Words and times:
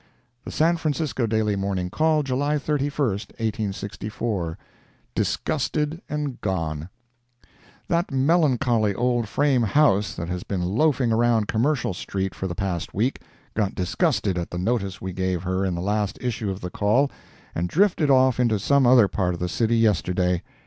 The 0.45 0.51
San 0.51 0.77
Francisco 0.77 1.27
Daily 1.27 1.55
Morning 1.55 1.91
Call, 1.91 2.23
July 2.23 2.57
31, 2.57 3.09
1864 3.37 4.57
DISGUSTED 5.13 6.01
AND 6.09 6.41
GONE 6.41 6.89
That 7.87 8.09
melancholy 8.09 8.95
old 8.95 9.27
frame 9.29 9.61
house 9.61 10.15
that 10.15 10.27
has 10.27 10.41
been 10.41 10.63
loafing 10.63 11.11
around 11.11 11.47
Commercial 11.47 11.93
street 11.93 12.33
for 12.33 12.47
the 12.47 12.55
past 12.55 12.95
week, 12.95 13.21
got 13.53 13.75
disgusted 13.75 14.39
at 14.39 14.49
the 14.49 14.57
notice 14.57 15.01
we 15.03 15.13
gave 15.13 15.43
her 15.43 15.63
in 15.63 15.75
the 15.75 15.81
last 15.81 16.17
issue 16.19 16.49
of 16.49 16.61
the 16.61 16.71
CALL, 16.71 17.11
and 17.53 17.69
drifted 17.69 18.09
off 18.09 18.39
into 18.39 18.57
some 18.57 18.87
other 18.87 19.07
part 19.07 19.35
of 19.35 19.39
the 19.39 19.47
city 19.49 19.77
yesterday. 19.77 20.41